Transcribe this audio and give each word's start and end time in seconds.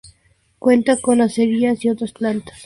Cuenta 0.57 0.97
con 0.99 1.21
acerías 1.21 1.85
y 1.85 1.91
otras 1.91 2.11
plantas 2.11 2.39
metalúrgicas. 2.39 2.59